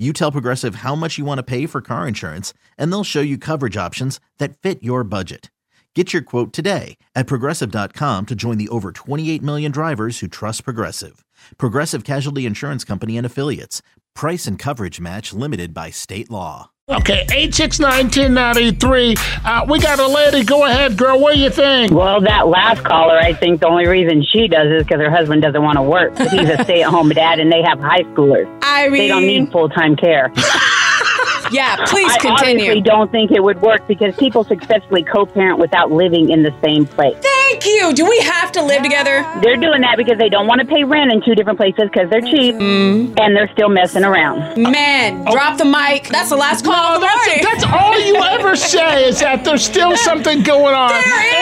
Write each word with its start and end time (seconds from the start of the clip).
you 0.00 0.14
tell 0.14 0.32
Progressive 0.32 0.76
how 0.76 0.94
much 0.94 1.18
you 1.18 1.26
want 1.26 1.38
to 1.38 1.42
pay 1.42 1.66
for 1.66 1.82
car 1.82 2.08
insurance, 2.08 2.54
and 2.78 2.90
they'll 2.90 3.04
show 3.04 3.20
you 3.20 3.36
coverage 3.36 3.76
options 3.76 4.18
that 4.38 4.56
fit 4.56 4.82
your 4.82 5.04
budget. 5.04 5.50
Get 5.94 6.12
your 6.12 6.22
quote 6.22 6.52
today 6.54 6.96
at 7.14 7.26
progressive.com 7.26 8.26
to 8.26 8.34
join 8.34 8.58
the 8.58 8.68
over 8.68 8.92
28 8.92 9.42
million 9.42 9.72
drivers 9.72 10.20
who 10.20 10.28
trust 10.28 10.64
Progressive. 10.64 11.24
Progressive 11.58 12.04
Casualty 12.04 12.46
Insurance 12.46 12.84
Company 12.84 13.18
and 13.18 13.26
Affiliates. 13.26 13.82
Price 14.14 14.46
and 14.46 14.58
coverage 14.58 15.00
match 15.00 15.32
limited 15.32 15.74
by 15.74 15.90
state 15.90 16.30
law. 16.30 16.70
Okay, 16.88 17.24
869 17.32 18.36
uh, 18.36 19.64
We 19.68 19.78
got 19.78 20.00
a 20.00 20.06
lady. 20.08 20.44
Go 20.44 20.64
ahead, 20.64 20.96
girl. 20.96 21.20
What 21.20 21.34
do 21.34 21.40
you 21.40 21.50
think? 21.50 21.92
Well, 21.92 22.20
that 22.22 22.48
last 22.48 22.82
caller, 22.84 23.16
I 23.16 23.32
think 23.32 23.60
the 23.60 23.68
only 23.68 23.86
reason 23.86 24.24
she 24.24 24.48
does 24.48 24.66
is 24.72 24.82
because 24.82 25.00
her 25.00 25.10
husband 25.10 25.42
doesn't 25.42 25.62
want 25.62 25.76
to 25.76 25.82
work. 25.82 26.18
He's 26.18 26.48
a 26.48 26.64
stay 26.64 26.82
at 26.82 26.90
home 26.90 27.10
dad 27.10 27.38
and 27.38 27.52
they 27.52 27.62
have 27.62 27.78
high 27.78 28.02
schoolers. 28.02 28.59
I 28.70 28.88
mean, 28.88 28.98
they 29.02 29.08
don't 29.08 29.26
need 29.26 29.50
full 29.52 29.68
time 29.68 29.96
care. 29.96 30.32
yeah, 31.52 31.76
please 31.86 32.10
I 32.12 32.18
continue. 32.18 32.64
honestly 32.66 32.80
don't 32.82 33.10
think 33.10 33.30
it 33.32 33.42
would 33.42 33.60
work 33.60 33.86
because 33.88 34.14
people 34.16 34.44
successfully 34.44 35.02
co 35.02 35.26
parent 35.26 35.58
without 35.58 35.90
living 35.90 36.30
in 36.30 36.42
the 36.42 36.54
same 36.62 36.86
place. 36.86 37.16
Thank 37.20 37.66
you. 37.66 37.92
Do 37.92 38.08
we 38.08 38.18
have 38.20 38.52
to 38.52 38.62
live 38.62 38.82
together? 38.82 39.26
They're 39.42 39.56
doing 39.56 39.80
that 39.80 39.96
because 39.96 40.18
they 40.18 40.28
don't 40.28 40.46
want 40.46 40.60
to 40.60 40.66
pay 40.66 40.84
rent 40.84 41.12
in 41.12 41.20
two 41.22 41.34
different 41.34 41.58
places 41.58 41.88
because 41.92 42.08
they're 42.10 42.20
cheap 42.20 42.54
Mm. 42.54 43.18
and 43.20 43.34
they're 43.36 43.50
still 43.52 43.68
messing 43.68 44.04
around. 44.04 44.56
Man, 44.62 45.24
drop 45.30 45.58
the 45.58 45.64
mic. 45.64 46.08
That's 46.08 46.28
the 46.30 46.36
last 46.36 46.64
call 46.64 46.74
No, 46.74 46.94
of 46.96 47.00
the 47.00 47.06
that's, 47.42 47.62
that's 47.62 47.64
all 47.72 47.98
you 48.00 48.16
ever 48.16 48.54
say 48.56 49.08
is 49.08 49.20
that 49.20 49.44
there's 49.44 49.64
still 49.64 49.96
something 49.96 50.42
going 50.42 50.74
on. 50.74 50.90
There 50.90 50.98
and 50.98 51.04
that 51.06 51.34
is. 51.34 51.39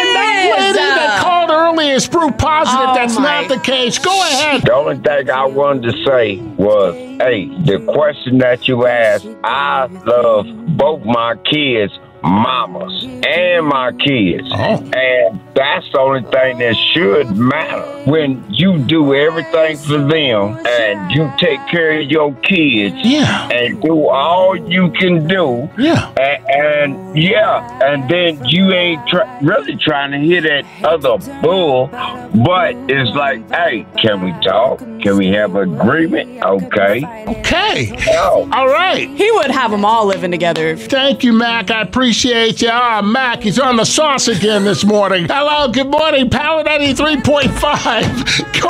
Is 1.98 2.08
proof 2.08 2.36
positive 2.38 2.90
Oh, 2.90 2.94
that's 2.94 3.16
my. 3.16 3.22
not 3.42 3.48
the 3.48 3.58
case. 3.60 3.98
Go 3.98 4.10
ahead. 4.22 4.62
The 4.62 4.72
only 4.72 4.96
thing 4.98 5.30
I 5.30 5.44
wanted 5.46 5.92
to 5.92 6.04
say 6.06 6.36
was, 6.56 6.94
hey, 7.20 7.46
the 7.64 7.84
question 7.92 8.38
that 8.38 8.68
you 8.68 8.86
asked, 8.86 9.26
I 9.44 9.86
love 10.06 10.46
both 10.76 11.04
my 11.04 11.34
kids, 11.44 11.92
mamas, 12.22 13.04
and 13.26 13.66
my 13.66 13.92
kids. 13.92 14.48
Oh. 14.52 14.82
And 14.94 15.40
that's 15.54 15.90
the 15.92 15.98
only 16.00 16.22
thing 16.22 16.58
that 16.58 16.76
should 16.92 17.36
matter. 17.36 17.82
When 18.10 18.44
you 18.48 18.78
do 18.78 19.14
everything 19.14 19.76
for 19.76 19.98
them 19.98 20.58
and 20.66 21.10
you 21.12 21.30
take 21.38 21.60
care 21.68 22.00
of 22.00 22.10
your 22.10 22.32
kids 22.36 22.94
Yeah. 23.02 23.48
and 23.50 23.80
do 23.82 24.08
all 24.08 24.56
you 24.56 24.90
can 24.92 25.26
do, 25.26 25.68
Yeah. 25.76 26.10
and, 26.18 26.46
and 26.50 27.22
yeah, 27.22 27.78
and 27.82 28.08
then 28.08 28.44
you 28.46 28.72
ain't 28.72 29.06
try, 29.08 29.38
really 29.40 29.76
trying 29.76 30.12
to 30.12 30.18
hit 30.18 30.44
that 30.44 30.64
other 30.84 31.18
bull, 31.42 31.88
but 31.88 32.74
it's 32.88 33.10
like, 33.16 33.48
hey, 33.50 33.84
can 34.00 34.22
we 34.24 34.32
talk? 34.44 34.78
Can 34.78 35.16
we 35.16 35.28
have 35.28 35.54
agreement? 35.56 36.42
Okay. 36.42 37.04
Okay. 37.28 37.96
No. 38.06 38.48
All 38.52 38.68
right. 38.68 39.08
he 39.08 39.30
would 39.32 39.50
have 39.50 39.70
them 39.70 39.84
all 39.84 40.06
living 40.06 40.30
together. 40.30 40.76
Thank 40.76 41.22
you, 41.24 41.32
Mac. 41.32 41.70
I 41.70 41.82
appreciate 41.82 42.07
you. 42.08 42.68
Ah, 42.70 43.02
Mac, 43.04 43.42
he's 43.42 43.58
on 43.58 43.76
the 43.76 43.84
sauce 43.84 44.28
again 44.28 44.64
this 44.64 44.82
morning. 44.82 45.26
Hello, 45.28 45.70
good 45.70 45.88
morning, 45.88 46.30
Power 46.30 46.64
93.5. 46.64 48.48
Go, 48.58 48.68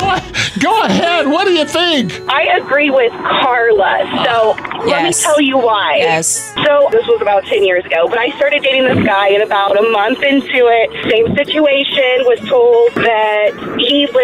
go 0.59 0.83
ahead. 0.83 1.27
What 1.27 1.45
do 1.47 1.53
you 1.53 1.65
think? 1.65 2.11
I 2.29 2.57
agree 2.57 2.89
with 2.89 3.11
Carla. 3.11 4.03
So 4.25 4.55
let 4.85 5.03
me 5.03 5.13
tell 5.13 5.39
you 5.41 5.57
why. 5.57 5.97
Yes. 5.97 6.53
So 6.65 6.89
this 6.91 7.05
was 7.07 7.21
about 7.21 7.45
10 7.45 7.63
years 7.63 7.85
ago, 7.85 8.07
but 8.07 8.17
I 8.17 8.29
started 8.37 8.61
dating 8.61 8.83
this 8.83 9.03
guy 9.05 9.29
and 9.29 9.41
about 9.41 9.77
a 9.77 9.89
month 9.89 10.21
into 10.21 10.67
it, 10.67 10.91
same 11.09 11.33
situation, 11.35 12.25
was 12.27 12.39
told 12.47 12.93
that 12.95 13.51
he 13.57 13.58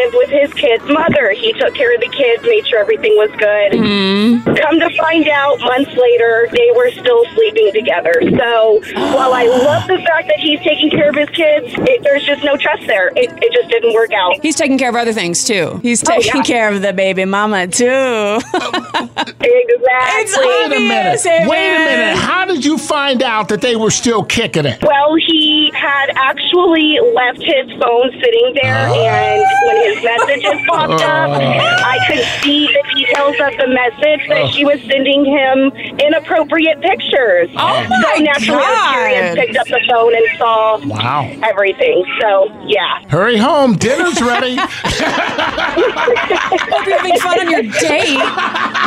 lived 0.06 0.16
with 0.16 0.30
his 0.30 0.54
kid's 0.54 0.84
mother. 0.86 1.32
He 1.32 1.54
took 1.54 1.74
care 1.76 1.94
of 1.96 2.02
the 2.02 2.10
kids, 2.10 2.44
made 2.44 2.68
sure 2.68 2.80
everything 2.80 3.14
was 3.18 3.30
good. 3.32 3.72
Mm-hmm. 3.74 4.54
Come 4.56 4.80
to 4.80 4.90
find 4.98 5.28
out, 5.30 5.60
months 5.60 5.92
later, 5.96 6.48
they 6.52 6.70
were 6.76 6.92
still 6.92 7.26
sleeping 7.36 7.72
together. 7.74 8.14
So 8.38 8.82
while 8.96 9.34
I 9.34 9.46
love 9.46 9.88
the 9.88 9.98
fact 9.98 10.28
that 10.28 10.40
he's 10.40 10.60
taking 10.62 10.90
care 10.90 11.10
of 11.10 11.16
his 11.16 11.30
kids, 11.30 11.74
it, 11.78 12.04
there's 12.04 12.24
just 12.26 12.44
no 12.44 12.56
trust 12.58 12.86
there. 12.88 13.10
It, 13.16 13.32
it 13.42 13.52
just 13.54 13.70
didn't 13.70 13.94
work 13.94 14.12
out. 14.14 14.40
He's 14.42 14.56
taking 14.56 14.78
care 14.78 14.90
of 14.90 14.96
other 14.96 15.14
things 15.14 15.44
too. 15.46 15.80
He's 15.82 16.04
Oh, 16.08 16.14
taking 16.16 16.38
yeah. 16.38 16.44
care 16.44 16.70
of 16.74 16.82
the 16.82 16.94
baby 16.94 17.26
mama 17.26 17.68
too. 17.68 17.86
Exactly. 19.48 20.46
Wait 20.46 20.66
a 20.66 20.70
minute. 20.70 21.20
Wait 21.26 21.76
a 21.76 21.80
minute. 21.80 22.18
How 22.18 22.46
did 22.46 22.64
you 22.66 22.78
find 22.78 23.24
out 23.24 23.50
that 23.50 23.62
they 23.62 23.76
were 23.76 23.92
still 23.92 24.24
kicking 24.24 24.66
it? 24.66 24.82
Well, 24.84 25.16
he 25.16 25.35
had 25.35 25.35
actually 26.66 27.00
left 27.14 27.42
his 27.42 27.70
phone 27.80 28.12
sitting 28.12 28.54
there, 28.62 28.88
ah. 28.90 28.94
and 28.94 29.44
when 29.66 29.78
his 29.94 30.04
messages 30.04 30.62
popped 30.68 31.02
up, 31.02 31.30
ah. 31.32 31.86
I 31.86 32.00
could 32.08 32.26
see 32.44 32.68
the 32.68 32.84
details 32.96 33.36
of 33.40 33.58
the 33.58 33.68
message 33.68 34.28
that 34.30 34.44
ah. 34.44 34.52
she 34.52 34.66
was 34.66 34.80
sending 34.82 35.26
him 35.26 35.72
inappropriate 36.00 36.82
pictures. 36.82 37.50
Oh 37.58 37.84
so 37.84 37.90
my 37.90 38.18
naturally, 38.22 38.64
I 38.64 38.70
was 38.70 38.94
curious, 38.94 39.36
God. 39.36 39.38
picked 39.38 39.58
up 39.58 39.68
the 39.68 39.82
phone 39.90 40.16
and 40.16 40.26
saw 40.38 40.80
Wow. 40.86 41.30
everything. 41.44 42.04
So, 42.22 42.52
yeah. 42.66 43.02
Hurry 43.10 43.38
home. 43.38 43.76
Dinner's 43.78 44.22
ready. 44.22 44.56
Hope 45.76 46.86
you're 46.86 46.98
having 46.98 47.20
fun 47.20 47.40
on 47.40 47.52
your 47.52 47.64
date. 47.64 48.82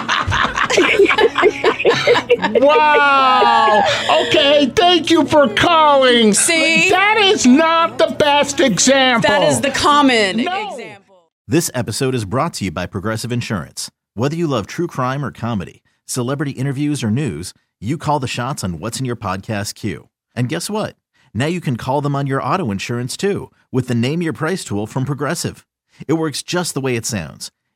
wow. 2.39 3.83
Okay. 4.27 4.67
Thank 4.75 5.11
you 5.11 5.27
for 5.27 5.49
calling. 5.55 6.35
See? 6.35 6.91
That 6.91 7.19
is 7.19 7.47
not 7.47 7.99
the 7.99 8.15
best 8.19 8.61
example. 8.61 9.29
That 9.29 9.43
is 9.49 9.61
the 9.61 9.71
common 9.71 10.39
No. 10.39 10.71
example. 10.73 11.31
This 11.47 11.71
episode 11.75 12.15
is 12.15 12.25
brought 12.25 12.55
to 12.55 12.65
you 12.67 12.71
by 12.71 12.87
Progressive 12.87 13.33
Insurance. 13.33 13.91
Whether 14.15 14.37
you 14.37 14.47
love 14.47 14.67
true 14.67 14.87
crime 14.87 15.25
or 15.25 15.31
comedy, 15.33 15.83
celebrity 16.05 16.53
interviews 16.53 17.03
or 17.03 17.11
news, 17.11 17.55
you 17.81 17.97
call 17.97 18.19
the 18.21 18.27
shots 18.27 18.63
on 18.65 18.79
what's 18.81 18.99
in 18.99 19.05
your 19.07 19.17
podcast 19.17 19.75
queue. 19.75 20.09
And 20.35 20.49
guess 20.49 20.69
what? 20.69 20.97
Now 21.35 21.47
you 21.47 21.61
can 21.61 21.77
call 21.77 22.01
them 22.01 22.17
on 22.17 22.27
your 22.27 22.43
auto 22.43 22.71
insurance 22.71 23.17
too 23.17 23.51
with 23.73 23.89
the 23.89 23.95
Name 23.95 24.21
Your 24.23 24.33
Price 24.33 24.65
tool 24.65 24.87
from 24.87 25.05
Progressive. 25.05 25.67
It 26.07 26.15
works 26.15 26.43
just 26.43 26.75
the 26.75 26.81
way 26.81 26.97
it 26.97 27.07
sounds. 27.07 27.51